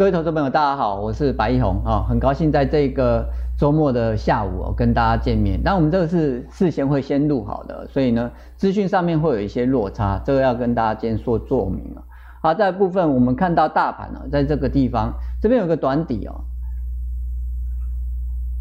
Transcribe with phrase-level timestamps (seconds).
[0.00, 3.28] 各位投资朋友，大家好，我是白一红啊，很高兴在这个
[3.58, 5.60] 周末的下午跟大家见面。
[5.62, 12.02] 那我们这个是事先会先录好的，所以呢，资讯上面会有一些落差，这个要跟大家先说说明了。
[12.40, 16.44] 好，在部分我们看到大盘呢，在这个地方这边有个短底哦，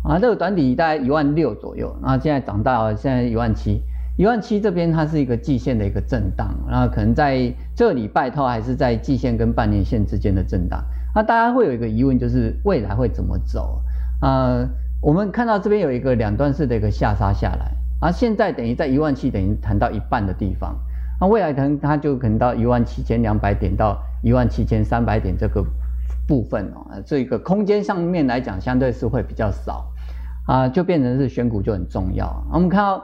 [0.03, 3.81] 啊，这个短底大概一万六左右，然后现在涨到现在一万七。
[4.17, 10.83] 一万七这边它是一个季线的一个震荡，然后可能在这礼拜它还是在季线跟半年线之间的震荡。
[11.19, 13.81] 那大家会有一个疑问，就是未来会怎么走？
[14.21, 14.65] 呃，
[15.01, 20.79] 我们看到这边有一个两段式的一个下杀下来，啊，现在等于在一万七等于谈到一半的地方，
[21.19, 25.61] 那未来可能它就可能到一万七千两百点到一万七千三百点这个
[26.25, 29.91] 部分哦，这个空间上面来讲相对是会比较少，
[30.47, 32.33] 啊，就变成是选股就很重要。
[32.49, 33.03] 我们看到。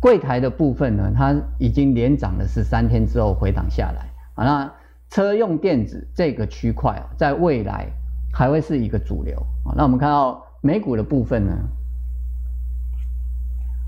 [0.00, 4.44] 柜台的部分呢，它已经连涨了十三天之后回档下来啊。
[4.44, 4.72] 那
[5.10, 7.86] 车用电子这个区块啊，在未来
[8.32, 9.74] 还会是一个主流啊。
[9.76, 11.52] 那我们看到美股的部分呢，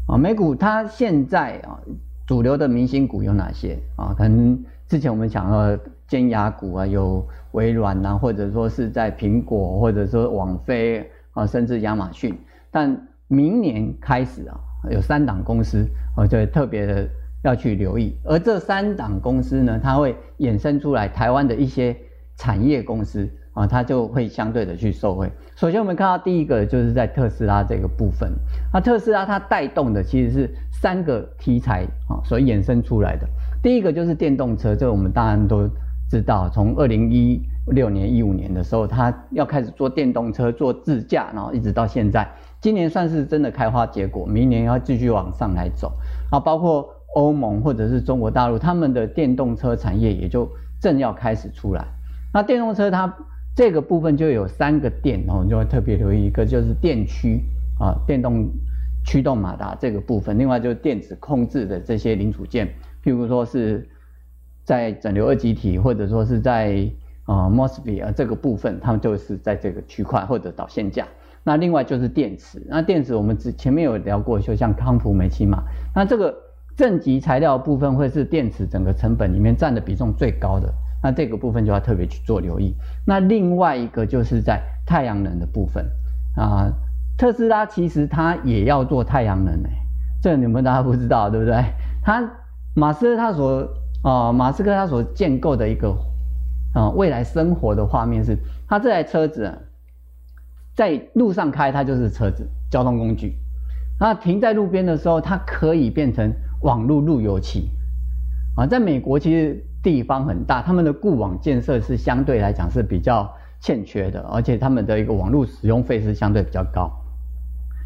[0.07, 1.79] 啊，美股它现在啊，
[2.27, 4.15] 主流的明星股有哪些啊？
[4.17, 12.37] 可能之前我们讲到尖牙股啊，有微软啊，或者说是在苹果，或者说网飞啊，甚至亚马逊。
[12.71, 14.61] 但明年开始啊。
[14.91, 17.07] 有三档公司，我就特别的
[17.43, 18.17] 要去留意。
[18.25, 21.97] 而这三档公司呢，它会衍生出来台湾的一些
[22.37, 25.31] 产业公司啊，它就会相对的去受惠。
[25.57, 28.33] 首先，我们看到第一个就是在特斯拉这个部分，
[28.73, 33.27] 那特斯拉它带动的其实是三个题材啊所衍生出来的。
[33.63, 35.69] 第一个就是电动车，这个我们当然都
[36.11, 42.27] 知道，从二零一六年、一五年的时候，它要开始做电动车、做自驾，然后一直到现在。
[42.61, 45.93] 今年算是真的开花结果，明年要继续往上来走
[46.31, 46.41] 啊！
[46.41, 50.49] 包括欧盟或者是中国大陆，他们的电动车产业也就
[50.81, 51.85] 正要开始出来。
[52.33, 53.13] 那电动车它
[53.57, 57.43] 这个部分就有三个电，然后你就会特别留意一个就是电驱
[57.79, 58.49] 啊，电动
[59.05, 62.69] 驱动马达这个部分，另外就是电子控制的这些零组件，
[63.03, 63.89] 譬如说是
[64.65, 66.89] 在整流二极体或者说是在
[67.25, 71.07] 啊 MOSFET 啊这个部分，他们就是在这个区块或者导线架。
[71.43, 75.65] 那另外就是电池，那电池我们之前面有聊过，就像康普、美琪玛，
[75.95, 76.35] 那这个
[76.81, 82.75] 正极材料部分会是电池整个成本里面占的比重最高的，那这个部分就要特别去做留意。
[83.07, 85.85] 那另外一个就是在太阳能的部分
[86.37, 86.73] 啊，
[87.19, 89.71] 特斯拉其实它也要做太阳能诶，
[90.23, 91.63] 这你们大家不知道对不对？
[92.03, 92.27] 他
[92.75, 93.69] 马斯克他所
[94.03, 95.95] 啊马斯克他所建构的一个
[96.73, 99.53] 啊未来生活的画面是，他这台车子。
[100.73, 103.37] 在路上开，它就是车子交通工具。
[103.99, 107.71] 那停在路边的时候，它可以变成网络路由器。
[108.57, 116.91] 啊，在美国其实地方很大，他们的固网建设是相对来讲是比较欠缺的，而且他们的一个网络使用费是相对比较高。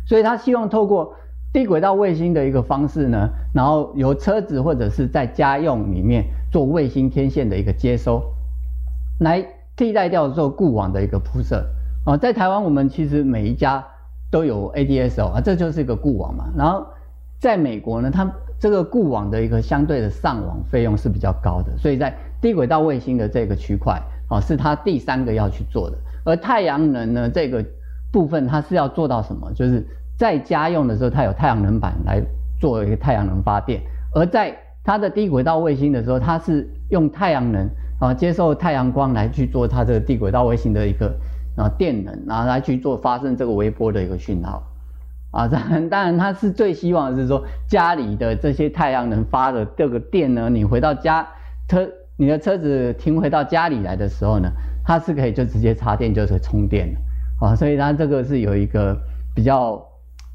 [0.06, 1.14] 所以他希望透过
[1.52, 8.22] 低轨道卫星的一个方式呢，然后由车子或者是在家用里面做卫星天线的一个接收，
[9.20, 9.46] 来
[9.76, 11.64] 替代掉做固网的一个铺设。
[12.04, 13.84] 啊，在台湾，我们其实每一家
[14.30, 16.50] 都有 ADSL 啊，这就是一个固网嘛。
[16.56, 16.86] 然后
[17.38, 25.96] 在美国呢，它这个固网的一个相对的上网费用是比较高的，所以在低轨道卫星的这个区块啊，是它第三个要去做的。
[26.24, 27.64] 而太阳能呢，这个
[28.10, 29.52] 部分它是要做到什么？
[29.54, 32.22] 就是在家用的时候，它有太阳能板来
[32.60, 33.80] 做一个太阳能发电；
[34.14, 37.68] 而在它的低轨道卫星的时候，它是用太阳能
[38.00, 41.14] 啊，接受太阳光来去做它这个低轨道卫星的一个。
[41.56, 44.60] 啊电能，然后来去做发生这个微波的一个讯号，
[45.34, 51.26] 啊， 当然，当然他是最希望是说家里的这些太阳能发的这个电呢，你回到家
[51.68, 51.86] 车，
[52.16, 54.48] 你的车子停回到家里来的时候呢，
[54.84, 57.00] 它是可以就直接插电就是充电的，
[57.46, 58.96] 啊，所以它这个是有一个
[59.34, 59.84] 比较，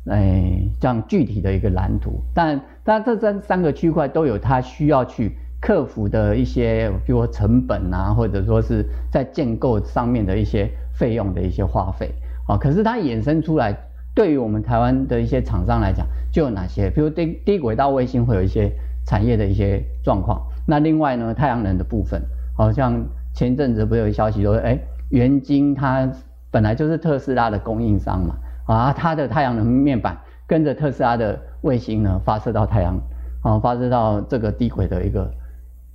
[0.09, 5.31] 哎，这样具体的一个蓝图，但但这三三个区块都有它需要去
[5.61, 10.69] 克服的一些，比如说成本啊，或者说是在建构上面的一些。
[10.99, 12.13] 费用的一些花费
[12.45, 13.73] 啊，可是它衍生出来，
[14.13, 16.89] 对于我们台湾的一些厂商来讲，就有哪些？
[16.89, 18.71] 比如低低轨道卫星会有一些
[19.05, 20.41] 产业的一些状况。
[20.67, 22.21] 那另外呢，太阳能的部分，
[22.55, 23.03] 好像
[23.33, 24.79] 前阵子不是有消息说，哎，
[25.09, 26.11] 元晶它
[26.51, 28.35] 本来就是特斯拉的供应商嘛，
[28.65, 30.17] 啊，它的太阳能面板
[30.47, 32.99] 跟着特斯拉的卫星呢发射到太阳，
[33.41, 35.31] 啊，发射到这个低轨的一个，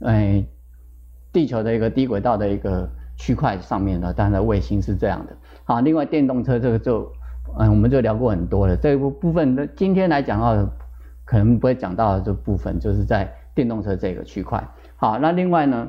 [0.00, 0.44] 哎，
[1.32, 2.88] 地球的一个低轨道的一个。
[3.16, 5.32] 区块上面呢，当然卫星是这样的。
[5.62, 7.08] 好，另外电动车这个就，
[7.58, 8.76] 嗯，我们就聊过很多了。
[8.76, 10.68] 这一部部分呢，今天来讲到，
[11.24, 14.62] 可能不会讲到的这部分，就是在电动车这个区块。
[14.96, 15.88] 好，那另外呢，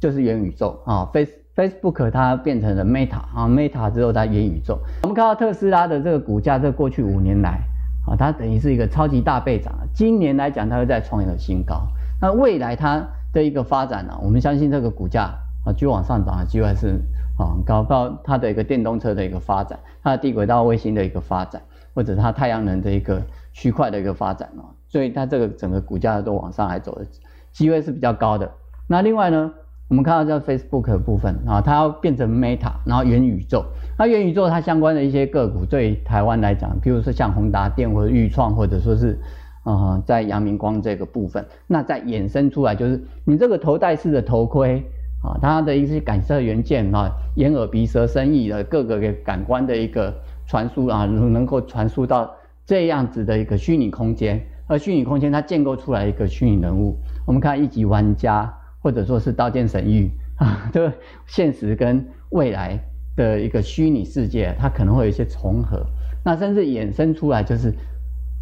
[0.00, 4.78] 就是元宇宙啊，Face Facebook 它变成了 Meta 啊，Meta 之后它元宇宙。
[5.02, 7.60] 我们看到特斯拉的这个股价，这过去五年来
[8.06, 9.72] 啊，它等于是一个超级大倍涨。
[9.94, 11.86] 今年来讲，它会再创一个新高。
[12.20, 15.24] 那未来它的一个发展呢，我们相信这个股价
[15.64, 17.00] 啊，继续往上涨的机会是
[17.42, 17.82] 啊高。
[17.84, 21.60] 到它的一个电动车的一个发展，它的低轨道卫星的一个发展，
[21.94, 23.20] 或者它太阳能的一个
[23.52, 27.06] 区块的一个发展啊，所以它这个整个股价都往上来走的
[27.52, 28.50] 机会是比较高的。
[28.86, 29.52] 那另外呢？
[29.88, 33.62] 我们看到这 Facebook 部分啊，它要变成 Meta，然后元宇宙。
[33.98, 39.20] 那元宇宙它相关的一些个股，对台湾来讲，比如说像宏达电或者钰创，或者说是
[39.64, 44.82] 啊在阳明光这个部分，那再衍生出来就是你这个头戴式的头盔
[45.22, 50.14] 啊，它的一些感测元件啊，眼耳鼻舌身意的各个感官的一个
[50.46, 52.30] 传输啊，能够传输到
[52.66, 56.96] 这样子的一个虚拟空间，而虚拟空间它建构出来一个虚拟人物，
[57.26, 58.52] 我们看一级玩家。
[58.84, 60.92] 或者说是刀剑神域啊，这
[61.24, 62.76] 现实跟未来
[63.14, 65.86] 的一个虚拟世界，它可能会有一些重合，
[66.24, 67.72] 那甚至衍生出来就是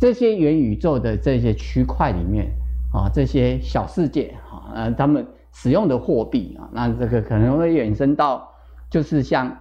[0.00, 2.50] 这些元宇宙的这些区块里面
[2.90, 8.48] 啊，这些小世界啊，呃，他们使用的货币啊，那这个可能会衍生到
[8.90, 9.56] 就是像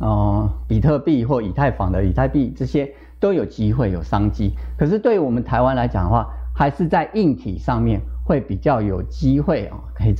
[0.00, 8.00] 呃比特币或以太坊的以太币这些都有机会有商机，可是对于我们台湾来讲的话，还是在硬体上面。
[8.26, 10.12] 会比较有机会啊，可以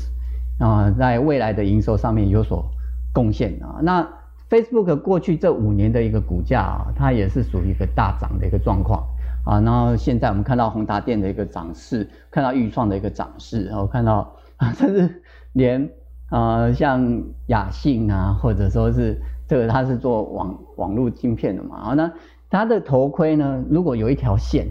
[0.60, 2.64] 啊，在未来的营收上面有所
[3.12, 3.80] 贡献啊。
[3.82, 4.08] 那
[4.48, 9.04] Facebook 过去这五年的一个股价啊，它也是属于一个大涨的一个状况
[9.44, 9.58] 啊。
[9.58, 15.22] 然后现在我们看到宏达电的一个涨势，看到钰创的一个涨势，然后看到啊， 甚至
[15.52, 15.90] 连
[16.30, 22.12] 啊像亚信啊，或者说是这个它是做网网络晶片的嘛啊，那
[22.50, 24.66] 它的头盔呢，如果有一条线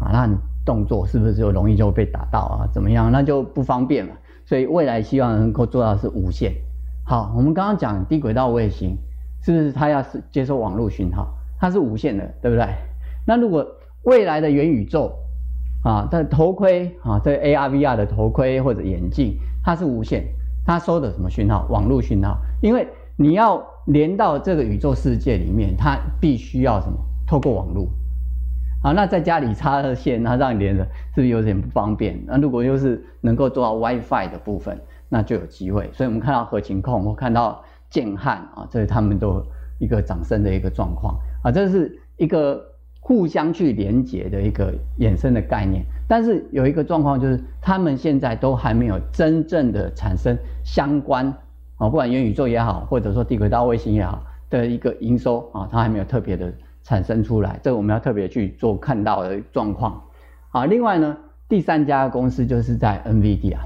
[0.00, 0.36] 啊，那你。
[0.62, 2.68] 动作是不是就容易就被打到啊？
[2.70, 3.10] 怎么样？
[3.10, 4.12] 那就不方便了。
[4.44, 6.52] 所以未来希望能够做到是无线。
[7.02, 8.94] 好，我们刚刚讲低轨道卫星，
[9.42, 12.68] 是不是它要是接收网络讯号，它是无线的，对不对？
[13.26, 13.66] 那如果
[14.02, 15.10] 未来的元宇宙
[15.82, 20.24] 啊，但头盔啊，这 AR、VR 的头盔或者眼镜，它是无线，
[20.66, 21.66] 它收的什么讯号？
[21.70, 22.36] 网络讯号。
[22.60, 22.86] 因为
[23.16, 26.98] 你要连到这个宇宙世界里面，它必须要什么？
[27.26, 27.88] 透过网络。
[28.82, 30.82] 好，那在家里插了线，那让你连着，
[31.14, 32.18] 是不是有点不方便？
[32.26, 35.90] 那如果又是能够做到 WiFi 的部分，那就有机会。
[35.92, 39.42] 所以我们看到合情控，或看到建汉啊，这是他们都
[39.78, 42.58] 一个掌声的一个状况啊，这是一个
[43.00, 45.84] 互相去连接的一个衍生的概念。
[46.06, 51.26] 但是有一个状况就是，他们现在都还没有真正的产生相关
[51.76, 56.52] 啊，不管元宇宙也好，或者说低轨道卫星也好的一个营收啊，它还没有特别的。
[56.82, 60.02] 产生出来，这个我们要特别去做看到的状况。
[60.50, 61.14] 啊，另外呢，
[61.46, 63.58] 第三家公司就是在 NVIDIA。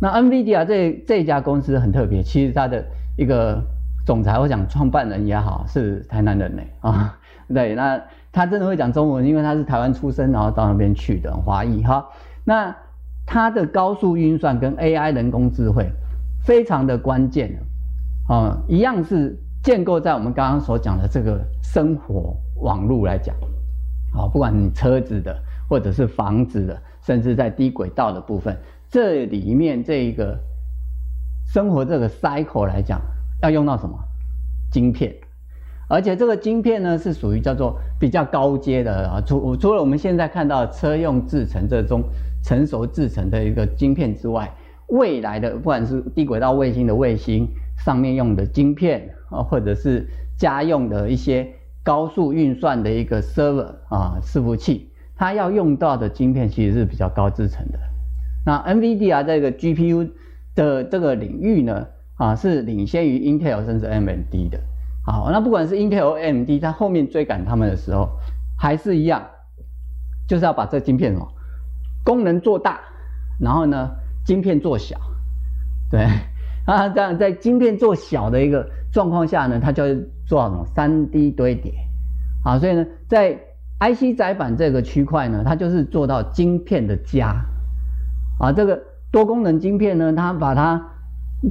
[0.00, 2.84] 那 NVIDIA 这这家公司很特别，其实它的
[3.16, 3.62] 一个
[4.04, 7.16] 总裁，我讲创办人也好，是台南人呢啊。
[7.52, 8.00] 对，那
[8.30, 12.06] 他真的会讲中文，因为他是台湾出生，然后到那边去的华裔哈。
[12.44, 12.74] 那
[13.26, 15.90] 他的高速运算跟 AI 人工智慧
[16.44, 17.56] 非常的关键
[18.28, 19.38] 啊，一样是。
[19.62, 23.32] 建构在我们刚刚所讲的这个生活网络来讲，
[24.12, 28.58] 好，不管你车子的，或者是房子的，甚至在低轨道的部分，
[28.90, 30.36] 这里面这一个
[31.46, 33.00] 生活这个 cycle 来讲，
[33.40, 33.96] 要用到什么
[34.68, 35.14] 晶片？
[35.92, 39.20] 而且这个晶片呢，是属于叫做比较高阶的啊。
[39.20, 42.02] 除除了我们现在看到车用制成这种
[42.42, 44.50] 成熟制成的一个晶片之外，
[44.86, 47.46] 未来的不管是低轨道卫星的卫星
[47.84, 49.10] 上面用的晶片。
[49.28, 50.06] 啊，或者是
[50.36, 51.48] 家用的一些
[51.82, 57.78] 高速运算的一个 server 啊，伺服器，它要用到的晶片其实是比较高制成的。
[58.44, 60.10] 那 NVIDIA 这个 GPU
[60.54, 64.60] 的这个领域呢，啊，是领先于 Intel 甚至 AMD 的。
[65.04, 68.08] 好，那不管是 Intel、AMD，它后面追赶他们的时候，
[68.58, 69.22] 还是一样，
[70.28, 71.28] 就是要把这晶片哦，
[72.04, 72.80] 功能做大，
[73.40, 73.90] 然后呢，
[74.24, 74.96] 晶片做小，
[75.90, 76.06] 对。
[76.64, 81.74] 啊，这样在晶片做小的一个状况下呢，它就会做什么三 D 堆叠，
[82.44, 83.36] 啊，所以呢，在
[83.80, 87.34] IC 载板这个区块呢，它就是做到晶片的家，
[88.38, 88.80] 啊，这个
[89.10, 90.80] 多功能晶片呢，它把它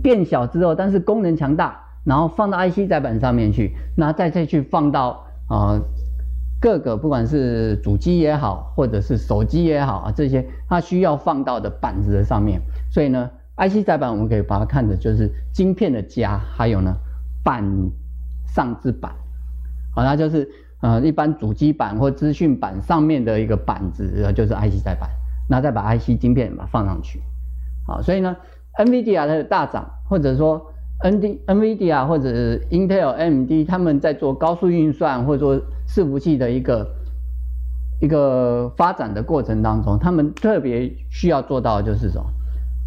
[0.01, 5.79] 变小之后，但是功能强大，然后放到 IC 载板上面去，那再再去放到啊
[6.59, 13.29] 各个不管是主机也好，或者是手机也好啊，这些它需要放到的板子的上面，所以呢。
[13.57, 16.95] IC 载板，我们可以把它看的就是晶片的家，还有呢
[17.43, 17.63] 板
[18.47, 19.11] 上之板，
[19.93, 25.07] 好，那就是呃一般主机板或资讯板上面的一个板子，就是 IC 载板，
[25.47, 27.21] 那再把 IC 晶片把它放上去，
[27.85, 28.35] 好，所以呢
[28.79, 30.70] NVIDIA 的大涨，或者说
[31.03, 32.29] ND NVIDIA 或者
[32.69, 36.87] Intel M D，他们在做高速运算或者说伺服器的一个
[37.99, 42.25] 一个发展的过程当中，他们特别需要做到的就是什么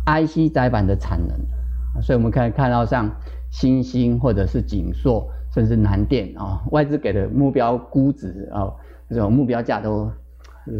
[0.06, 3.10] ？IC 载板的产能，所以我们可以看到像
[3.50, 8.72] 欣兴或者是景硕，甚至南电啊，外资给的目标估值啊，
[9.08, 10.10] 这种目标价都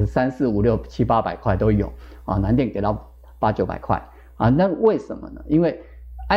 [0.06, 1.92] 三四五六七八百块都有
[2.24, 4.00] 啊，南电给到八九百块
[4.36, 5.40] 啊，那为什么呢？
[5.48, 5.80] 因为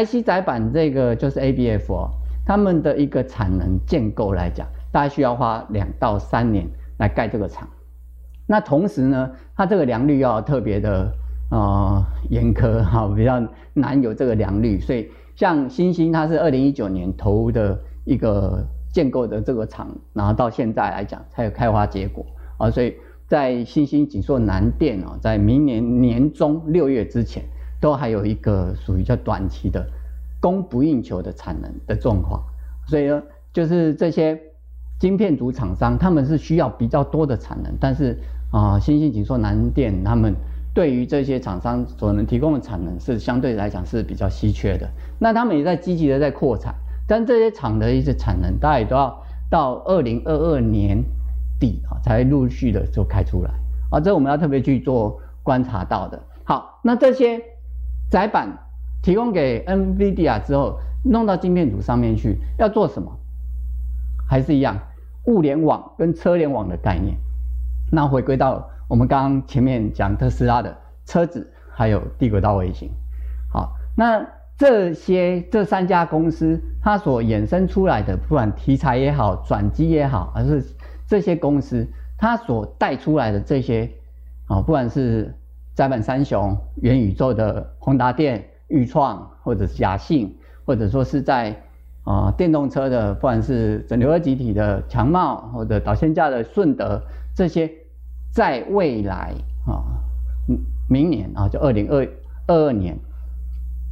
[0.04, 2.10] IC 载板这个就是 ABF 哦，
[2.46, 6.68] 他们的一个产能建构来讲，大概需要花两到三年
[7.00, 7.68] 来盖这个厂。
[8.46, 11.12] 那同时呢，它这个良率要特别的
[11.52, 13.42] 呃严苛哈， 比较
[13.74, 14.80] 难有这个良率。
[14.80, 18.64] 所以像星星，它是二零一九年投的一个
[18.94, 22.26] 建构的这个厂，然后到现在来讲才有开花结果
[22.58, 22.70] 啊。
[22.70, 22.96] 所以
[23.28, 27.44] 在欣兴、锦硕、南电啊，在明年年中六月之前，
[27.80, 29.86] 都还有一个属于叫短期的
[30.40, 32.42] 供不应求的产能的状况。
[32.88, 33.22] 所以呢，
[33.54, 34.40] 就是这些
[35.00, 38.18] 晶片组厂商，他们是需要比较多的产能，但是。
[38.50, 40.34] 啊，新兴、景硕、南电，他们
[40.74, 44.88] 对于这些厂商所能提供的产能是相对来讲是比较稀缺的。
[45.20, 46.74] 那他们也在积极的在扩产，
[47.06, 51.04] 但这些厂的一些产能，大概都要到二零二二年
[51.60, 53.52] 底啊，才陆续的就开出来。
[53.92, 56.18] 啊，这我们要特别去做观察到的。
[56.46, 57.44] 好，那这些
[58.10, 58.58] 载板
[59.02, 63.12] 提供给 NVIDIA 之后，弄到晶片组上面去，要做什么？
[64.28, 64.78] 还是一样，
[65.26, 67.16] 物联网跟车联网的概念。
[67.92, 72.90] 那回归到我们刚刚前面讲特斯拉的车子，还有地轨道卫星，
[73.52, 74.26] 好，那
[74.58, 80.66] 这些这三家公司它所衍生出来的，不管题材也好，转机也好，还是
[81.08, 81.88] 这些公司
[82.18, 83.90] 它所带出来的这些
[84.48, 85.34] 啊，不管是
[85.78, 91.56] 载板三雄、元宇宙的宏达电、钰创，或者是雅信，或者说是在
[92.04, 97.00] 啊电动车的，不管是整流二极体的强茂，或者导线架的顺德。
[97.36, 97.72] 这些
[98.32, 99.36] 在未来
[99.68, 99.86] 啊，
[100.90, 102.08] 明年啊，就二零二
[102.48, 102.98] 二年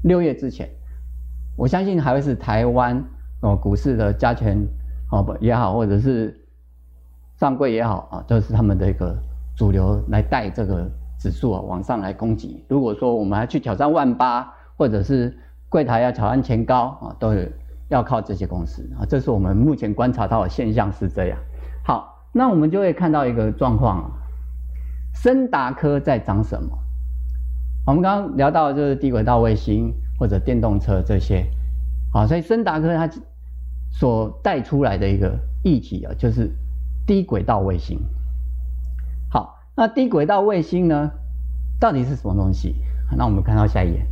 [0.01, 0.68] 六月之前，
[1.56, 3.00] 我相信还会是台湾
[3.42, 4.58] 哦股市的加权
[5.12, 6.36] 哦也好，或者是
[7.39, 9.15] 上柜也好啊，都是他们的一个
[9.56, 10.89] 主流来带这个
[11.25, 12.63] 指数啊往上来攻击。
[12.67, 15.36] 如果说我们还去挑战万八，或者是
[15.70, 17.34] 柜台要挑战前高啊，都
[17.89, 19.05] 要靠这些公司啊。
[19.05, 21.38] 这是我们目前观察到的现象是这样。
[21.84, 22.12] 好。
[22.38, 24.12] 那我们就会看到一个状况啊，
[25.13, 26.77] 升达科在涨什么？
[27.88, 31.46] 我们刚刚聊到的就是低轨道卫星或者电动车这些，
[32.12, 33.10] 好，所以升达科它
[33.89, 36.51] 所带出来的一个议题啊，就是
[37.08, 37.98] 低轨道卫星。
[39.75, 41.12] 那低轨道卫星呢，
[41.79, 42.75] 到底是什么东西？
[43.17, 44.05] 那我们看到下一页，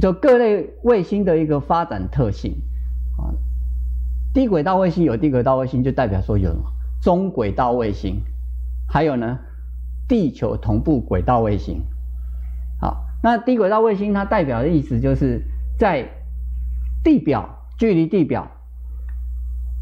[0.00, 2.52] 就各类卫星的一个发展特性
[3.16, 3.32] 啊，
[4.32, 6.54] 低轨道卫星有低轨道卫星，就代表说有？
[7.00, 8.22] 中轨道卫星，
[8.88, 9.38] 还有呢，
[10.08, 11.80] 地球同步轨道卫星。
[12.80, 15.42] 好，那低轨道卫星它代表的意思就是
[15.78, 16.08] 在
[17.04, 17.48] 地表
[17.78, 18.50] 距离地表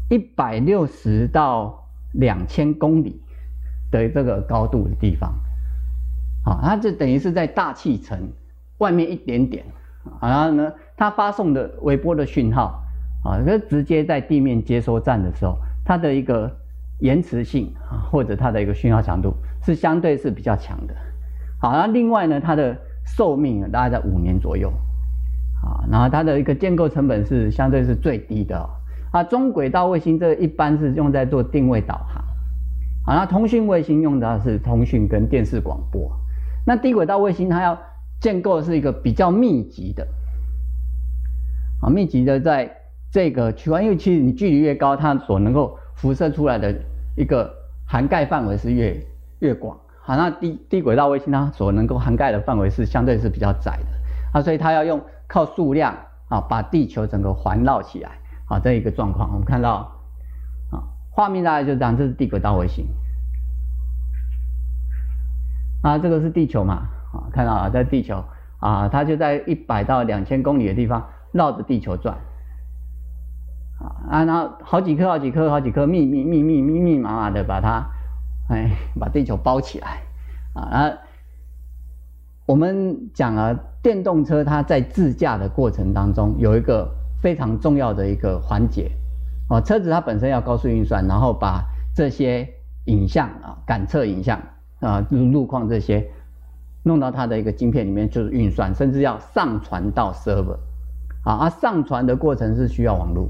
[0.09, 3.21] 一百六十到两千公里
[3.91, 5.33] 的这个高度的地方，
[6.43, 8.17] 好，它就等于是在大气层
[8.79, 9.65] 外面一点点，
[10.21, 12.83] 然后呢，它发送的微波的讯号
[13.23, 16.51] 啊，就直接在地面接收站的时候，它的一个。
[16.99, 20.95] 延迟性啊，或者它的一个讯号强度是相对是比较强的。
[21.61, 22.75] 好，那另外呢，它的
[23.05, 24.73] 寿命大概在五年左右。
[25.61, 28.67] 啊，然后它的一个建构成本是相对是最低的。
[29.11, 32.23] 啊，中轨道卫星这一般是用在做定位导航。
[33.07, 36.11] 啊，那通讯卫星用的是通讯跟电视广播。
[36.65, 37.79] 那低轨道卫星它要
[38.19, 40.05] 建构的是一个比较密集的。
[41.81, 42.69] 啊，密集的在
[43.09, 46.75] 这个区块，因为其实你距离越高，它所能够辐射出来的
[47.15, 47.49] 一个
[47.85, 49.01] 涵盖范围是越
[49.39, 55.95] 越广，好，那低低轨道卫星它所能够涵盖的范围是相对是比较窄的，啊，所以它要用靠数量
[56.27, 58.11] 啊把地球整个环绕起来，
[58.47, 59.89] 啊，这一个状况，我们看到
[61.17, 62.85] 画面大概就这样，这是地轨道卫星，
[65.81, 68.23] 啊，这个是地球嘛，啊，看到啊，在地球
[68.59, 72.15] 啊，它就在一百到两千公里的地方绕着地球转。
[73.79, 77.83] 啊啊，然后好几颗、好几颗、好几颗，密密密密密密麻麻的把它，
[78.49, 78.69] 哎，
[78.99, 80.03] 把地球包起来，
[80.53, 80.97] 啊，然后
[82.45, 86.87] 我们讲了电动车，它在自驾的过程当中有一个
[87.23, 88.91] 非常重要的一个环节，
[89.49, 91.63] 哦，车子它本身要高速运算，然后把
[91.95, 92.47] 这些
[92.85, 94.39] 影像啊，感测影像
[94.79, 96.05] 啊，路路况这些
[96.83, 100.57] 弄到它的一个晶片里面，就是运算，甚至要上传到 server，
[101.23, 103.29] 啊，而上传的过程是需要网络，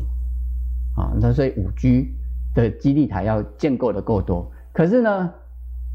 [0.95, 2.15] 啊，那所以五 G
[2.55, 4.51] 的基地台要建构的够多。
[4.73, 5.31] 可是呢，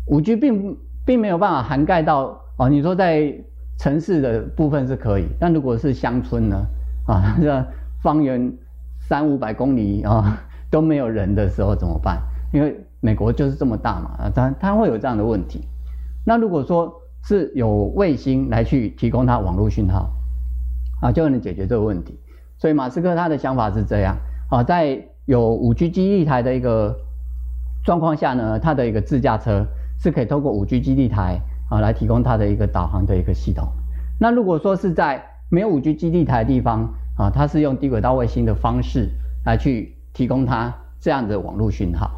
[0.07, 3.35] 五 G 并并没有办法涵盖到哦，你说在
[3.79, 6.67] 城市的部分是可以，但如果是乡村呢，
[7.07, 7.67] 啊，这
[8.01, 8.53] 方圆
[9.13, 10.41] 三五百公里啊
[10.73, 12.19] 都没有人的时候怎么办？
[12.51, 15.69] 因为美国就是这么大嘛，啊，它它会有这样的问题。
[16.25, 16.91] 那如果说
[17.23, 20.11] 是有卫星来去提供它网络讯号，
[21.03, 22.19] 啊，就能解决这个问题。
[22.57, 24.17] 所以马斯克他的想法是这样
[24.49, 26.97] 啊，在有五 G 基地台的一个
[27.85, 29.67] 状况下呢，它的一个自驾车
[29.99, 31.39] 是可以透过五 G 基地台
[31.69, 33.69] 啊来提供它的一个导航的一个系统。
[34.19, 39.09] 那如果说是在没有五 G 基地台的地方啊，它是用低轨道卫星的方式
[39.45, 42.11] 来去提供它这样的网络讯号。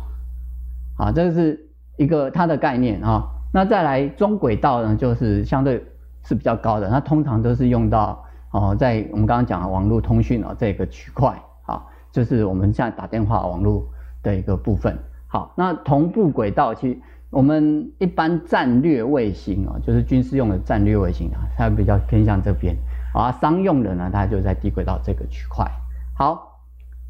[0.97, 1.61] 啊，这个是
[1.97, 3.25] 一个它的概念啊。
[3.53, 5.85] 那再来中轨道呢，就是相对
[6.25, 13.85] 是比较高的，它通常都是用到哦，在我们刚刚讲的网络通讯啊这个区块，啊，就是我们现在打电话网络
[14.23, 14.97] 的一个部分。
[15.27, 16.99] 好，那同步轨道，其实
[17.31, 22.77] 我们一般战略卫星啊，就是军事用的战略卫星啊，它比较偏向这边
[23.15, 25.67] 啊，商用的呢，它就在低轨道这个区块。
[26.15, 26.51] 好。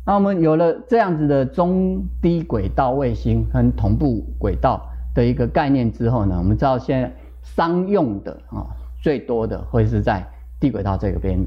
[0.06, 7.11] 那我们有了这样子的中低轨道卫星和同步轨道的一个概念之后呢，我们知道现在
[7.42, 8.66] 商用的啊
[9.02, 10.23] 最多的会是在
[10.61, 11.38] 低轨道这个边。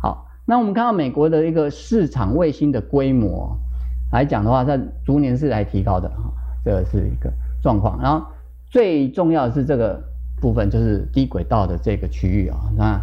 [0.00, 3.54] 好，那我们看到美国的一个市场卫星的规模
[4.10, 6.32] 来讲的话，它逐年是来提高的啊，
[6.64, 7.30] 这是一个
[7.62, 8.00] 状况。
[8.00, 8.26] 然后
[8.70, 10.02] 最重要的是这个
[10.40, 12.98] 部分，就是低轨道的这个区域啊，那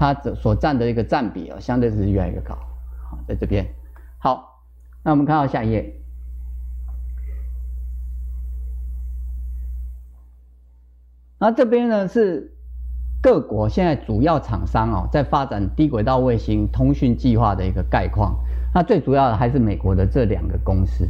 [0.00, 2.54] 它所占的一个占比啊，相对是越来越高。
[2.54, 3.66] 好，在这边。
[4.16, 4.62] 好，
[5.02, 5.94] 那我们看到下一页。
[11.38, 12.50] 那这边呢是
[13.22, 18.34] 各国现在主要厂商哦，在发展低轨道卫星通讯计划的一个概况。
[18.72, 21.06] 那最主要的还是美国的这两个公司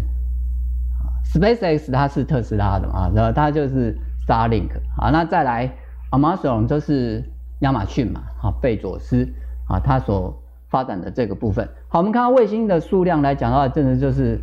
[1.33, 4.71] ，SpaceX 它是特斯拉的嘛，然后它就是 Starlink。
[4.97, 5.73] 好，那再来
[6.11, 7.25] Amazon 就是
[7.61, 9.27] 亚马逊嘛，啊，贝佐斯
[9.67, 10.37] 啊，他所。
[10.71, 14.41] 发展的这个部分，好，我们看到卫星的数量来讲的话，真的就是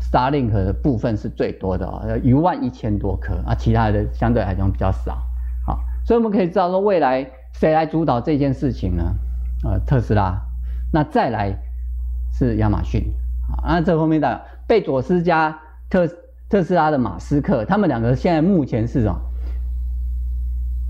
[0.00, 5.18] Starlink 的部分是最多的啊，一万一千多颗啊，其他的相对来讲比较少。
[5.66, 9.02] 好，所以我们可以知道说，未来谁来主导这件事情呢？
[9.64, 10.40] 呃，特斯拉，
[10.92, 11.52] 那再来
[12.32, 13.12] 是亚马逊，
[13.48, 16.08] 啊，那这后面的贝佐斯加特
[16.48, 19.20] 特斯拉的马斯克，他们两个现在目前是什么？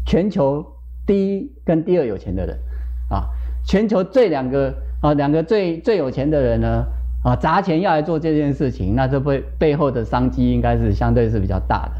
[0.05, 0.67] 全球
[1.11, 2.57] 第一跟第二有钱的人
[3.09, 3.27] 啊。
[3.67, 6.87] 全球最两个啊，两个最最有钱的人呢
[7.25, 11.93] 啊，砸钱要来做这件事情，那这背背后的商机应该是相对是比较大的。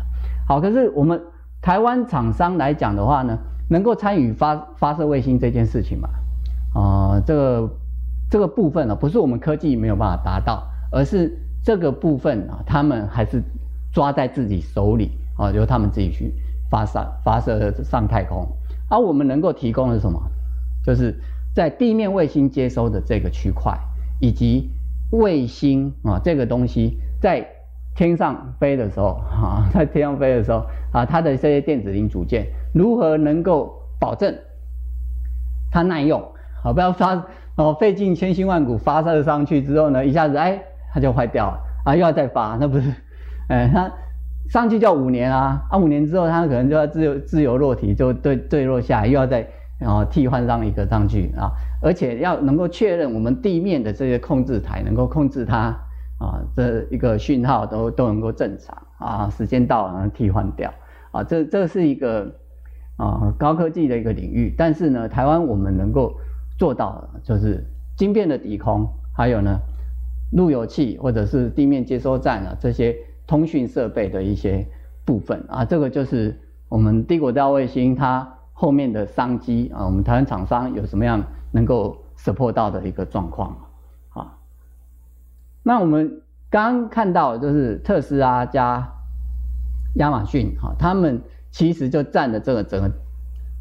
[0.47, 1.21] 好，可是我们
[1.61, 3.37] 台湾厂商来讲的话呢，
[3.69, 6.09] 能够参与发发射卫星这件事情嘛？
[6.81, 7.71] 啊，这个
[8.31, 13.43] 这个部分呢，不是我们科技没有办法达到，而是这个部分啊，他们还是
[13.93, 16.33] 抓在自己手里啊，由他们自己去
[16.71, 18.49] 发射发射上太空。
[18.91, 20.21] 而我们能够提供的是什么？
[20.85, 21.19] 就是。
[21.53, 23.77] 在地面卫星接收的这个区块，
[24.21, 24.71] 以及
[25.11, 27.45] 卫星啊这个东西在
[27.97, 34.33] 天上飞的时候啊，在天上飞的时候啊，它的这些电子零组件如何能够保证
[35.73, 36.23] 它耐用？
[36.63, 37.21] 好，不要发
[37.57, 40.63] 哦，费尽千辛万苦发射上去之后呢，一下子哎
[40.95, 42.95] 它就坏掉了啊，又要再发，那不是？
[43.49, 43.91] 哎，它
[44.51, 49.49] 上去就要五年啊，啊五年之后它可能就要自由自由落体，就坠坠落下来，又要再。
[49.83, 55.75] 然后替换上一个上去啊，而且要能够确认我们地面的这些控制台能够控制它
[56.19, 60.71] 啊，这一个讯号都都能够正常啊，时间到了然后替换掉
[61.13, 62.31] 啊，这这是一个
[62.99, 66.13] 啊高科技的一个领域，但是呢，台湾我们能够
[66.59, 67.65] 做到的就是
[67.97, 68.87] 晶片的底空，
[69.17, 69.59] 还有呢
[70.33, 72.95] 路由器或者是地面接收站啊这些
[73.31, 74.67] 通讯设备的一些
[75.05, 76.37] 部分啊，这个就是
[76.69, 78.29] 我们低轨道卫星它。
[78.53, 83.57] 后面的商机啊，我们台湾厂商有什么样能够 support 到的一个状况
[84.11, 84.37] 啊？
[85.63, 88.87] 那我们刚刚看到就是特斯拉加
[89.95, 92.93] 亚马逊哈，他们其实就占了这个整个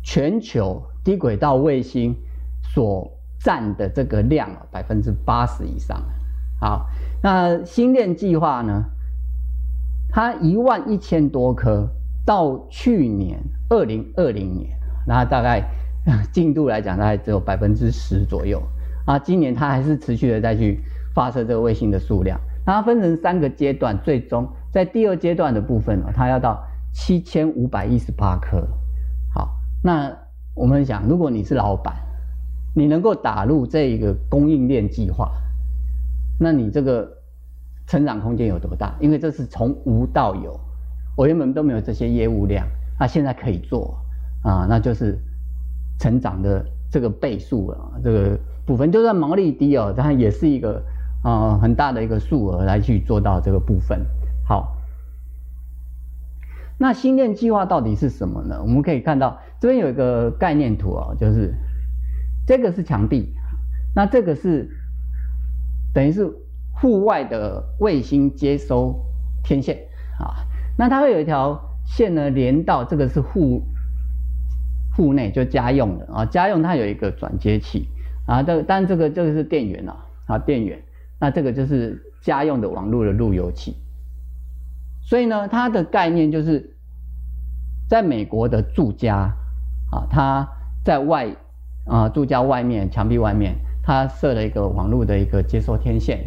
[0.04, 2.14] 全球低轨道卫星
[2.62, 6.04] 所占的这个量百分之八十以上。
[6.60, 6.88] 好，
[7.24, 8.84] 那星链计划呢，
[10.12, 11.88] 它一万一千多颗，
[12.26, 14.70] 到去年二零二零年。
[15.08, 15.64] 那大概
[16.34, 18.62] 进度来讲，大概只有百分之十左右
[19.06, 19.18] 啊。
[19.20, 20.80] 今年它还是持续的再去
[21.14, 22.40] 发射这个卫星的数量。
[22.66, 28.68] 它分成三个阶段，最终在第二阶段的部分呢，它要到七千五百一十八颗。
[29.34, 29.50] 好，
[29.84, 30.16] 那
[30.54, 31.96] 我们想，如果你是老板，
[32.76, 35.32] 你能够打入这一个供应链计划，
[36.40, 37.10] 那你这个
[37.90, 38.96] 成长空间有多大？
[39.02, 40.58] 因为这是从无到有，
[41.18, 42.68] 我原本都没有这些业务量，
[43.00, 43.98] 那现在可以做
[44.44, 45.20] 啊，那就是
[46.00, 50.84] 成长的这个倍数啊，这个部分就算毛利低哦，但也是一个
[51.24, 54.06] 啊很大的一个数额来去做到这个部分。
[54.48, 54.76] 好。
[56.82, 58.62] 那新店计划到底是什么呢？
[58.62, 61.54] 我们可以看到这边有一个概念图哦，就是
[62.48, 63.34] 这个是墙壁，
[63.94, 64.70] 那这个是
[65.94, 66.32] 等于是
[66.80, 68.96] 户外的卫星接收
[69.44, 69.78] 天线
[70.20, 70.46] 啊。
[70.78, 73.64] 那它会有一条线呢连到这个是户
[74.96, 77.88] 户内就家用的啊，家用它有一个转接器
[78.26, 80.82] 啊，这当然这个这个是电源啊，啊电源，
[81.20, 83.76] 那这个就是家用的网络的路由器。
[85.02, 86.76] 所以呢，它的概念就是，
[87.90, 89.34] 在美国的住家，
[89.92, 90.48] 啊，它
[90.84, 91.36] 在外，
[91.86, 96.20] 啊，住家外面墙壁外面，它设了一个网络的一个接收天线，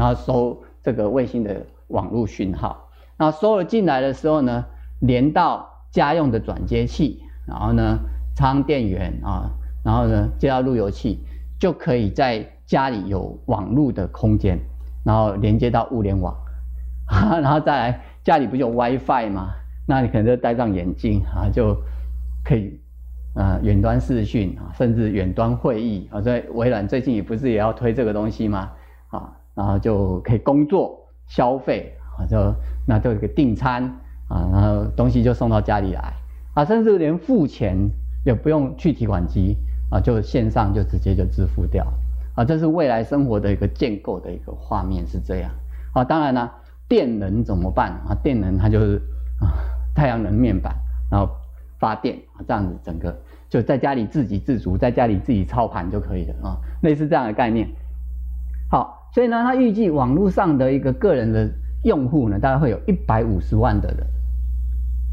[0.00, 1.54] 然后收这个卫星的
[1.88, 4.64] 网络讯号，那收了进来的时候呢，
[5.00, 7.98] 连到家用的转接器，然后呢
[8.34, 9.50] 插上电源啊，
[9.84, 11.18] 然后呢接到路由器，
[11.58, 14.58] 就可以在家里有网络的空间，
[15.04, 16.34] 然后连接到物联网，
[17.42, 18.00] 然后再来。
[18.22, 19.50] 家里不就有 WiFi 吗？
[19.86, 21.74] 那你可能就戴上眼镜啊，就
[22.44, 22.78] 可以
[23.34, 26.20] 啊远端视讯啊，甚至远端会议啊。
[26.20, 28.70] 所以微软最近也不是也要推这个东西吗？
[29.08, 32.54] 啊，然后就可以工作、消费啊，就
[32.86, 33.84] 那就一个订餐
[34.28, 36.12] 啊，然后东西就送到家里来
[36.54, 37.76] 啊，甚至连付钱
[38.24, 39.56] 也不用去提款机
[39.90, 41.86] 啊，就线上就直接就支付掉
[42.34, 42.44] 啊。
[42.44, 45.50] 这是未来生活的一个建构的一个画面是这样
[45.92, 46.04] 啊。
[46.04, 46.50] 当然呢。
[46.90, 48.18] 电能怎么办啊？
[48.20, 49.00] 电能它就是
[49.38, 49.54] 啊，
[49.94, 50.74] 太阳能面板，
[51.08, 51.30] 然后
[51.78, 53.16] 发电啊，这样子整个
[53.48, 57.68] 就在家里自给自足，在家里自己操盘就可以了啊，类似这样的概念。
[58.68, 61.50] 好，所以呢，它预计网络上的一个个人的
[61.84, 64.06] 用户呢，大概会有一百五十万的人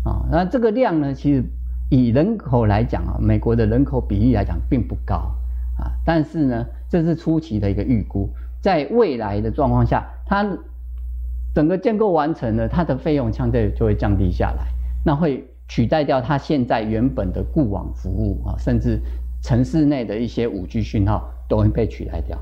[0.03, 0.25] 啊。
[0.31, 1.43] 那这个量呢，其实
[1.89, 5.15] 以人口来讲啊，美国的人口比例来讲并不高
[5.77, 8.29] 啊，但是呢，这是初期的一个预估，
[8.61, 10.47] 在未来的状况下，它。
[11.55, 14.67] 整个建构完成了，它的费用相对就会降低下来，
[15.03, 19.01] 那会取代掉它现在原本的固网服务啊，甚至
[19.41, 22.37] 城市内的一些五 G 讯号都会被取代掉，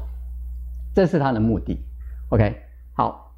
[0.95, 1.85] 这是它的目的。
[2.29, 2.55] OK，
[2.93, 3.35] 好，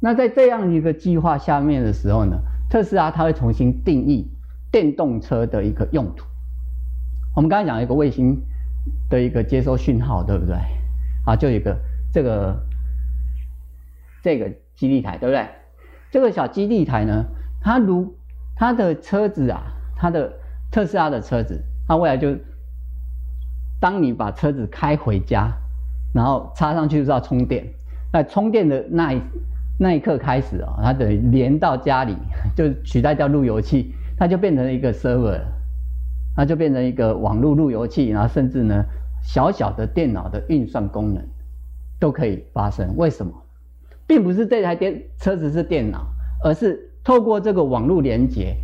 [0.00, 2.38] 那在这样一个计划下面的时候呢，
[2.70, 4.30] 特斯拉它会重新定义
[4.72, 6.24] 电动车的一个用途。
[7.34, 8.40] 我们刚才讲一个卫星
[9.10, 10.56] 的一个接收讯号，对不对？
[11.26, 11.76] 啊，就一个
[12.10, 12.58] 这个。
[14.22, 15.46] 这个基地台对不对？
[16.10, 17.26] 这个小基地台呢，
[17.60, 18.12] 它如
[18.56, 19.62] 它的车子啊，
[19.94, 20.32] 它的
[20.68, 22.36] 特斯拉的车子，它未来就
[23.78, 25.52] 当你把车子开回家，
[26.16, 27.62] 然后插上去就是要充电，
[28.10, 29.20] 那充电的那一
[29.78, 32.16] 那一刻开始啊、哦，它等于连到家里，
[32.56, 35.38] 就取代掉路由器，它就变成了一个 server，
[36.34, 38.82] 它就变成一个网络路由器，然后甚至呢，
[39.22, 41.22] 小小的电脑的运算功能
[42.00, 42.96] 都可以发生。
[42.96, 43.30] 为什么？
[44.06, 46.06] 并不是这台电车子是电脑，
[46.42, 48.56] 而是透过这个网络连接，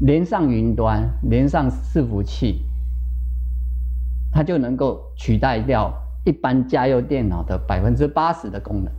[0.00, 2.64] 连上云端，连上伺服器，
[4.32, 5.94] 它就能够取代掉
[6.26, 8.92] 一般家用电脑的百分之八十的功能。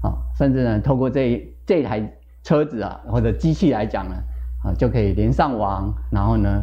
[0.00, 4.14] 好，甚至呢，透过这这台车子啊，或者机器来讲呢，
[4.62, 6.62] 啊，就可以连上网，然后呢。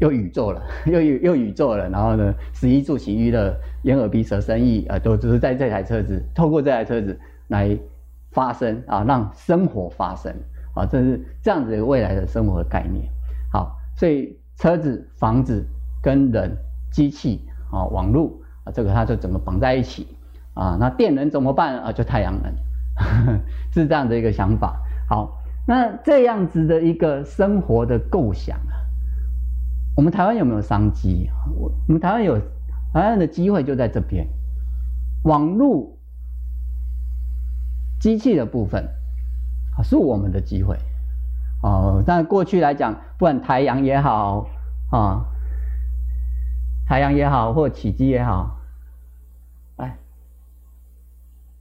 [0.00, 7.18] 又宇宙了， 又又宇宙了，然后呢，十一住行娱乐，眼耳鼻舌身意啊，都只是在这台车子，透过这台车子
[7.48, 7.76] 来
[8.30, 10.32] 发生啊，让生活发生
[10.72, 13.10] 啊，这是这样子的未来的生活概念。
[13.52, 15.66] 好，所以车子、房子
[16.00, 16.56] 跟人、
[16.92, 18.32] 机器啊、网络
[18.72, 20.06] 这个它就整个绑在一起
[20.54, 20.76] 啊。
[20.78, 21.92] 那电能怎么办啊？
[21.92, 22.52] 就太阳能，
[22.96, 23.40] 呵 呵
[23.72, 24.80] 是这样的一个想法。
[25.08, 28.74] 好，那这样子的一个生活的构想啊。
[29.96, 31.28] 我们台湾有没有商机？
[31.56, 32.38] 我我们台湾有，
[32.92, 34.28] 台湾的机会就在这边，
[35.24, 35.98] 网络
[37.98, 38.88] 机器的部分
[39.76, 40.78] 啊，是我们的机会
[41.64, 42.00] 哦。
[42.06, 44.46] 但过去来讲，不管台阳也好
[44.92, 45.26] 啊，
[46.86, 48.56] 台阳也好，或启基也好，
[49.78, 49.98] 来，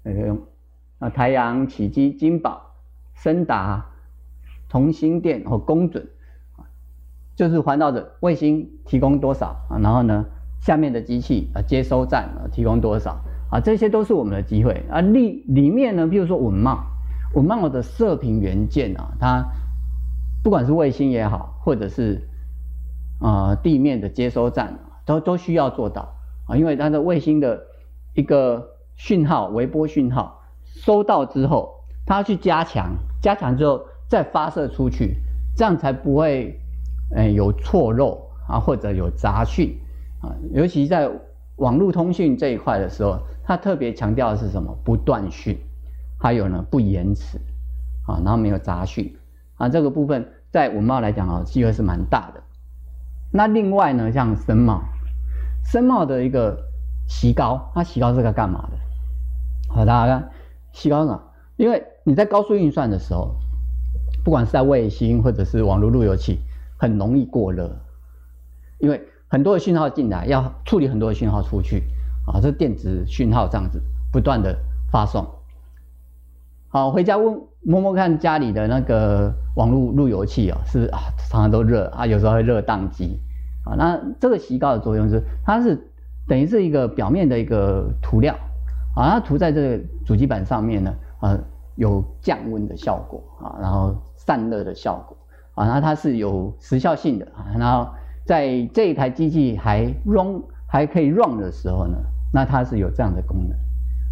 [0.08, 0.40] 那个用
[1.00, 2.62] 啊，台阳、启基、金宝、
[3.14, 3.86] 升达、
[4.70, 6.08] 同心电和工准。
[7.36, 10.26] 就是环绕着卫星提供多少啊，然后呢，
[10.60, 13.20] 下面的机器啊，接收站啊提供多少
[13.52, 14.84] 啊，这些都是我们的机会。
[14.90, 15.02] 啊。
[15.02, 16.80] 里里面呢，比如说稳懋，
[17.36, 19.46] 稳懋的射频元件啊，它
[20.44, 22.28] 不管是卫星也好，或者是
[23.20, 26.16] 啊、地面的接收站，都都需要做到。
[26.48, 27.62] 啊，因为它的卫星的
[28.16, 28.68] 一个
[28.98, 31.74] 讯号，微波讯号收到之后，
[32.06, 35.16] 它去加强，加强之后再发射出去，
[35.56, 36.60] 这样才不会
[37.16, 39.80] 诶有错漏啊，或者有杂讯
[40.22, 41.10] 啊，尤其在
[41.58, 44.78] 网络通讯这一块的时候，它特别强调的是什么？
[44.84, 45.58] 不断讯，
[46.20, 47.40] 还有呢不延迟
[48.06, 49.16] 啊，然后没有杂讯
[49.56, 52.42] 啊，这个部分在稳懋来讲啊，机会是蛮大的。
[53.32, 54.82] 那另外呢，像森茂，
[55.64, 56.58] 森茂的一个
[57.08, 58.77] 锡高，它锡高是个干嘛的？
[59.68, 60.30] 好，大家看
[60.72, 61.22] 锡高呢，
[61.56, 63.36] 因为你在高速运算的时候，
[64.24, 66.40] 不管是在卫星或者是网络路由器，
[66.78, 67.70] 很容易过热，
[68.80, 71.84] 因为很多的讯号进来，要处理很多的讯号出去
[72.26, 74.58] 啊，这电子讯号这样子不断的
[74.92, 75.28] 发送。
[76.70, 81.00] 好，回家问摸摸看家里的那个网络路由器啊，是啊
[81.30, 83.20] 常常都热啊，有时候会热宕机
[83.64, 83.76] 啊。
[83.76, 85.90] 那这个锡高的作用是，它是
[86.28, 88.38] 等于是一个表面的一个涂料
[88.98, 91.38] 啊，它涂在这个主机板上面呢，啊
[91.76, 95.16] 有降温的效果啊，然后散热的效果
[95.54, 97.88] 啊，那它是有时效性的啊，然后。
[98.28, 101.98] 在这一台机器还 run 还可以 run 的时候呢，
[102.34, 103.58] 那它是有这样的功能，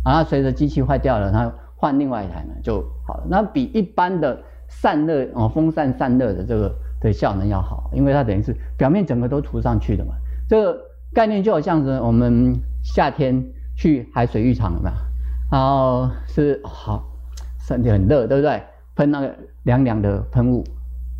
[0.05, 3.25] 啊，随着机器坏掉了，它换另外一台呢就好了。
[3.29, 10.13] 那比一般的散热哦，风扇散热的这个的效能要好，因为它等于是表面整个都涂上去的嘛。
[10.47, 10.79] 这个
[11.13, 13.45] 概念就好像是我们夏天
[13.75, 14.91] 去海水浴场了嘛，
[15.51, 17.03] 然后是好
[17.59, 18.63] 身体很热，对不对？
[18.95, 20.63] 喷那个凉凉的喷雾，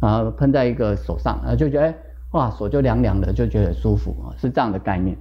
[0.01, 1.93] 然后喷在一个手上，然后就觉得。
[2.31, 5.15] 哇，手就凉凉的，就觉得舒服啊，是这样的概念。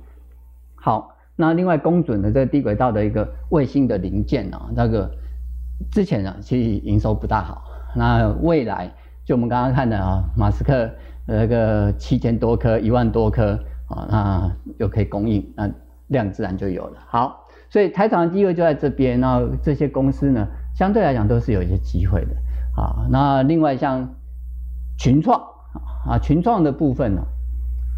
[0.75, 5.09] 好，那另外工准的这个低轨道的一个卫星的零件啊，那个
[5.93, 7.63] 之前啊其实营收不大好。
[7.95, 8.93] 那未来
[9.25, 10.91] 就我们刚刚看的啊，马斯克
[11.25, 15.71] 那个七千多颗、一万多颗啊，那就可以供应，那
[16.15, 16.99] 量自然就有了。
[17.07, 19.21] 好，所以台厂的机会就在这边。
[19.21, 22.35] 那这些公司呢，相对来讲都是有一些机会的。
[22.75, 24.15] 好，那另外像
[24.99, 25.39] 群创。
[26.07, 27.23] 啊，群创的部分呢，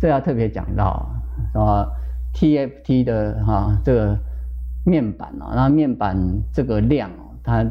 [0.01, 1.07] 这要特别讲到
[1.53, 1.87] 什么
[2.33, 4.19] TFT 的哈、啊、这个
[4.85, 6.17] 面板啊，那面板
[6.53, 7.67] 这个量哦，它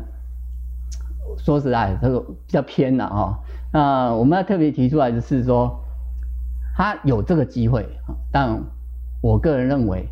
[1.38, 3.40] 说实在这个比较偏了啊。
[3.72, 5.80] 那我们要特别提出来的是说，
[6.76, 8.62] 它有这个机会啊，但
[9.22, 10.08] 我个人认为，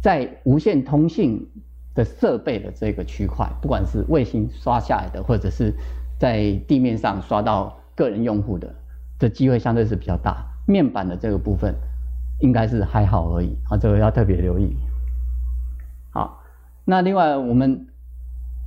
[0.00, 1.48] 在无线通信
[1.94, 5.74] 的设备的这个区块，不管是卫星刷下来的，或者是
[6.18, 8.72] 在地面上刷到个人用户的。
[9.18, 11.74] 这机会相对是比较大，面板的这个部分
[12.40, 14.76] 应该是还好而已啊，这个要特别留意。
[16.10, 16.40] 好，
[16.84, 17.88] 那另外我们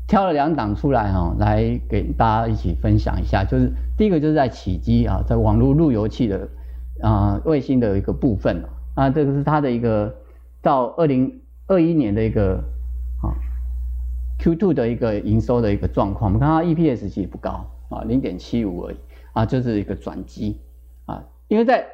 [0.07, 6.49] 挑了两档出来哈，来给大家一起分享一下，就是第一个就是在起机啊，在网络路由器的
[7.01, 8.61] 啊卫星的一个部分
[8.95, 10.13] 啊，这个是它的一个
[10.61, 12.63] 到二零二一年的一个
[13.21, 13.33] 啊
[14.39, 18.95] Q2 的一个营收的一个状况，我们看它 EPS 其实不高啊，零点七五而已。
[19.33, 20.59] 啊，就是一个转机
[21.05, 21.85] 啊，因为在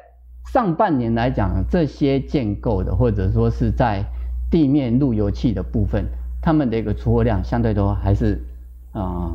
[0.52, 4.04] 上半年来讲，这些建构的或者说是在
[4.50, 6.04] 地面路由器的部分，
[6.42, 8.44] 他们的一个出货量相对都还是
[8.90, 9.30] 啊、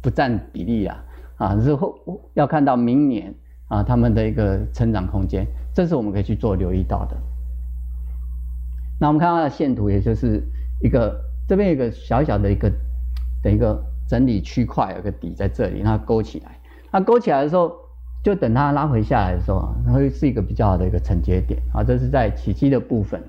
[0.00, 1.04] 不占比例啊
[1.36, 1.94] 啊，之后
[2.32, 3.34] 要看到明年
[3.68, 7.14] 啊他们的一个成长空间，这是我们可以去做留意到的。
[9.02, 10.40] 那我们看它的线图，也就是
[10.80, 12.70] 一个这边有一个小小的一个
[13.42, 16.56] 的一个整理区块，有个底在这里，它勾起来。
[16.92, 17.72] 它勾起来的时候，
[18.22, 21.82] 就等它拉回下来的时候，它会是一个比较好的一个承接点啊。
[21.82, 23.20] 这是在起基的部分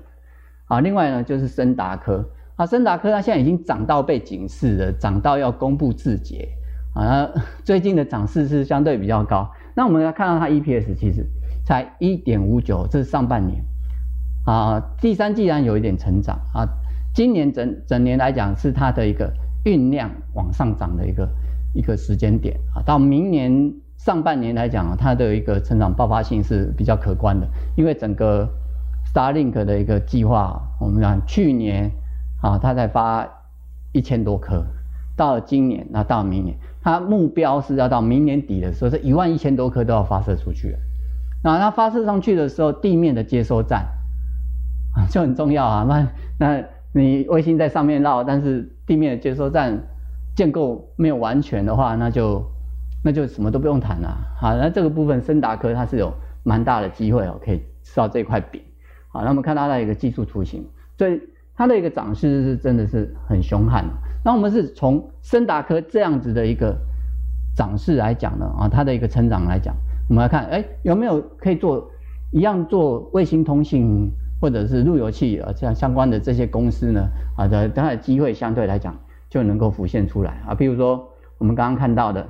[0.66, 0.78] 啊。
[0.78, 6.48] 另外呢，就是升达科啊，升达科它现在已经涨到被警示了，涨到要公布自结
[6.94, 7.28] 啊。
[7.64, 9.50] 最近的涨势是相对比较高。
[9.74, 11.26] 那我们来看到它 EPS 其实
[11.66, 13.60] 才一点五九，这是上半年
[14.44, 14.80] 啊。
[15.00, 16.68] 第三季然有一点成长啊，
[17.14, 19.32] 今年整整年来讲是它的一个
[19.64, 21.28] 酝酿往上涨的一个。
[21.76, 27.44] 一个时间点啊，到明年上半年来讲啊，它的一个成长爆发性是比较可观的，
[27.76, 28.48] 因为整个
[29.12, 31.90] Starlink 的一个计划，我们讲去年
[32.40, 33.28] 啊，它才发
[33.90, 34.64] 一千多颗，
[35.16, 40.76] 到了今年，那到明年，它目标是要到明年底的时候，这一万一千多颗都要发射出去。
[41.42, 43.84] 那它发射上去的时候，地面的接收站
[45.10, 45.84] 就很重要啊。
[45.88, 49.78] 那那你卫星在上面绕，但是地面的接收站。
[50.36, 52.44] 建构没有完全的话，那就
[53.04, 54.08] 那就什么都不用谈了。
[54.36, 58.60] 好，那这个部分森达科它是有蛮大的机会哦，可以吃到这块饼。
[59.12, 60.66] 好，那我们看到它的一个技术图形，
[60.98, 61.20] 所以
[61.54, 63.84] 它的一个涨势是真的是很凶悍。
[64.24, 66.76] 那我们是从森达科这样子的一个
[67.56, 69.72] 涨势来讲呢，啊，它的一个成长来讲，
[70.08, 71.88] 我们来看，哎，有没有可以做
[72.32, 74.10] 一样做卫星通信
[74.44, 77.08] 或者是路由器啊这样相关的这些公司呢？
[77.34, 78.94] 啊的它的机会相对来讲
[79.30, 82.28] 就能够浮现出来啊，比如说我们刚刚看到的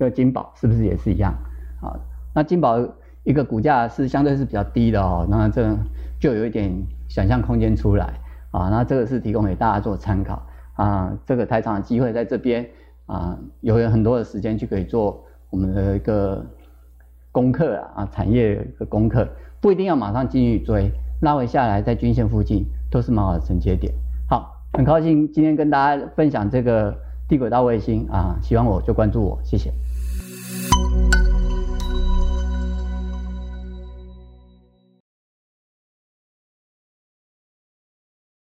[0.00, 1.32] 这个金宝是不是也是一样
[1.80, 1.94] 啊？
[2.34, 2.84] 那金宝
[3.22, 5.72] 一个股价是相对是比较低的哦，那这
[6.18, 6.72] 就有一点
[7.08, 8.12] 想象空间出来
[8.50, 12.68] 啊，那这个是提供给大家做参考啊，这个台厂的机会在这边。
[13.06, 16.44] 啊，有很多的时间去可以做我们的一个
[17.30, 19.28] 功课，啊，产业的功课，
[19.62, 23.94] 不一定要马上进去追拉回下来在均线附近都是蛮好的承接点。
[24.28, 26.92] 好很高兴今天跟大家分享这个
[27.28, 29.72] 地轨道卫星啊喜欢我就关注我谢谢。